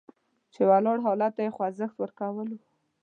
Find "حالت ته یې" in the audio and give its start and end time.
1.05-1.53